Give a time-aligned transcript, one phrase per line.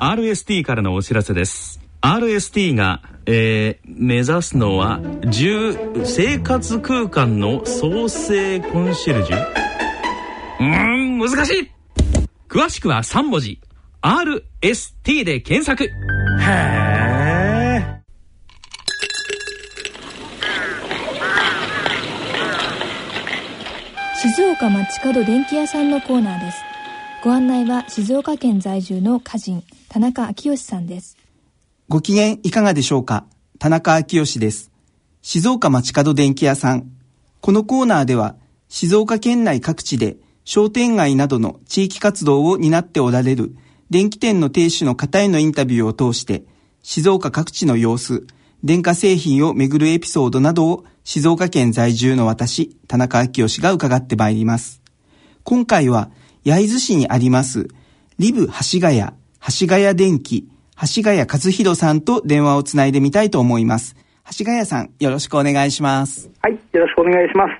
[0.00, 1.80] RST からのお知らせです。
[2.00, 9.36] RST が、えー、目指すのは住生活空間の創生コンシェルジュ？
[10.60, 11.70] うーん難しい。
[12.48, 13.60] 詳しくは3文字。
[14.02, 15.84] RST で検索。
[15.84, 15.88] へ
[16.42, 16.86] え
[24.22, 26.75] 静岡町角電気屋さんのコーナーです。
[27.24, 31.16] ご案内は静岡県在住の歌人田中昭義さんです。
[31.88, 33.26] ご機嫌いかがでしょうか？
[33.58, 34.70] 田中昭義です。
[35.22, 36.90] 静岡町角電気屋さん。
[37.40, 38.36] このコーナーでは
[38.68, 43.56] 静岡県内各地で商店街などの地域活動を担っておられる
[43.90, 46.44] 電気店の亭主の方へのインタビューを通して、
[46.82, 48.26] 静岡各地の様子、
[48.62, 54.82] 電化製品をめぐるエピソードなどを静岡県在住の私、田中昭義が伺ってまいります。
[55.44, 56.10] 今回は、
[56.46, 57.66] 焼津市にあります、
[58.20, 60.46] リブ橋ヶ谷、橋ヶ谷電気、
[60.80, 63.96] 橋ヶ谷和弘さんと電話をつないでみたいと思います。
[64.38, 66.30] 橋ヶ谷さん、よろしくお願いします。
[66.40, 67.50] はい、よろしくお願いします。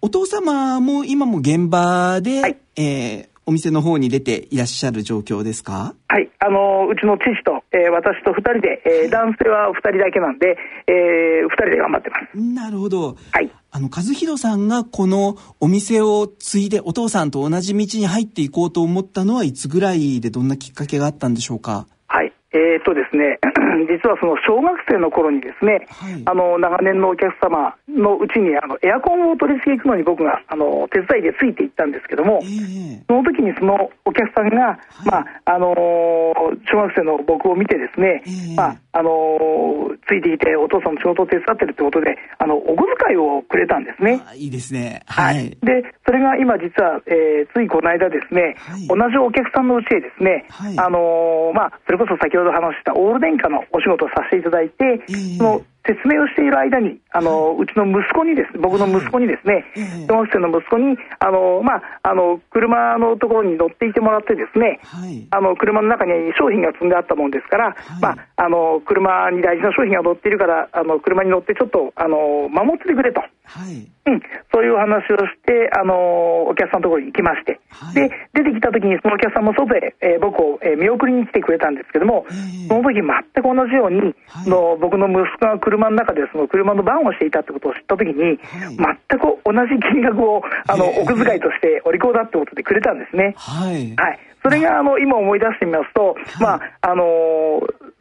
[0.00, 5.96] お父様も今も現場で、はい、えー、お店の方に出ていらっしゃる状況ですか？
[6.06, 12.38] はい、あのうちの父と、えー、私と2人で、えー、男性は2人だけなんで、えー、2人で頑張ってます。
[12.38, 13.16] なるほど。
[13.32, 13.50] はい。
[13.70, 21.86] あの、和弘さんがこのお店を継いでお父さんと同じ道に入っていこうと思ったのはいつぐらいでどんなきっかけがあったんでしょうか？
[22.06, 22.32] はい。
[22.50, 23.38] えー、っとですね、
[23.92, 35.76] 実はその小学生の頃にですね、はい、あの長年のお客様のうちにあのエアコンを取り付け行くのに僕があの手伝いでついていったんですけども、えー、その時にそのお客さんが、はい、まああの
[36.72, 39.38] 小学生の僕を見てですね、えー、まああの
[40.08, 44.18] ついていてお父さんの仕事を手伝ってるってことであのお小遣いをくれたんですね。
[44.34, 45.02] いいですね。
[45.06, 45.50] はい。
[45.62, 48.56] でそれが今実は、えー、ついこの間ですね、
[48.88, 59.64] 同じお客さんのうちへですね、あのまあそれこそ先ほど話したオール電化のお仕事をさせていただいて、えー、その説明をしている間に、あの、うちの息子にですね、僕の息子にですね、
[60.08, 73.22] 小学生の息子に、あの、まあ、あの、車のところに乗っていてもらってですね、はい、あの、車の中に商品が積んであったもんですから、はい、まあ、あの、車に大事な商品が乗っているから、あの、車に乗ってちょっと、あの、守っててくれと。
[73.48, 74.20] はい、うん、
[74.52, 82.26] そういうお話をして、あのお客さんのところに行きまして、はい、で出てきた時にそのお客さんも外へ、えー、僕を、えー、見送りに来てくれたんですけども、
[82.68, 88.76] その時全く同じように、はい、の僕の息子が車の中でその車の番をしていたってことを知った時に、全
[89.16, 93.32] く同じ金額をあのお小遣いとしてお利口だってことでくれたんですね。
[93.36, 94.18] はい、はい。
[94.42, 97.04] それがあの今思い出してみますと、まああの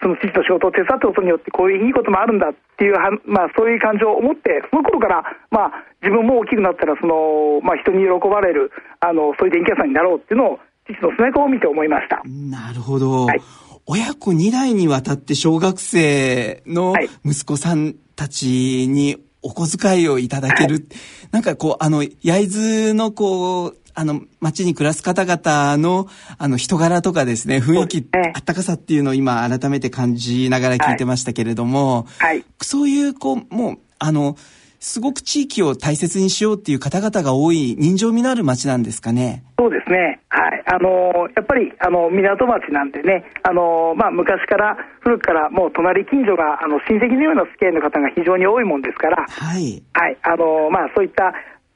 [0.00, 8.70] その父の仕事を手伝ったことによってこういういいこともあるんだっていうは、まあ、そういう感情を持ってその頃から、まあ、自分も大きくなったらその、まあ、人に喜ばれる
[9.00, 12.22] あのそういう電気屋さんになろうっていうのを父の背中を見て思いました。
[12.24, 13.40] なるほど、はい、
[13.86, 20.84] 親子2代にわたって小学生の息子さんたちにお小遣いをいただける、はい、
[21.30, 32.44] なんかこうあの焼津のこうあの、街に暮らす方々の、あの、人柄とかですね、雰囲気、ね、あったかさっていうのを今改めて感じながら聞いてましたけれども、はい。
[32.60, 34.36] そういう、こう、もう、あの、
[34.80, 39.42] すごく地域を大切にしようっていう方々が多い人情味のある街なんですかね？
[39.58, 40.20] そうですね。
[40.28, 40.62] はい。
[40.66, 49.82] あのやっぱり、あの、港町なんでね、あのまあ、昔から、古くからもう隣近所が、あの、親戚のような付き合いの方が非常に多いもんですから、はい。
[49.94, 50.18] はい。
[50.20, 51.32] あのまあ、そういった、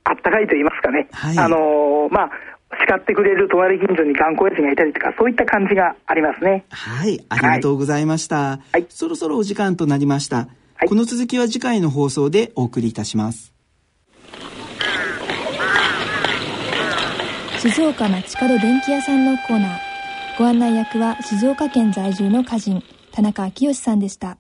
[0.09, 2.31] あったかいと言いますかね、はい、あのまあ、
[2.81, 6.65] 叱ってくれる隣近所に頑固親父がいたりとか、そういった感じがありますね。
[6.71, 8.61] はい、ありがとうございました。
[8.73, 10.49] はい、そろそろお時間となりました。
[10.75, 13.53] はい、この続きは次回の放送でお送りいたします。
[17.59, 19.79] 静岡町角電気屋さんのコーナー。
[20.39, 22.83] ご案内役は静岡県在住の歌人、
[23.13, 24.39] 田中昭義さんでした。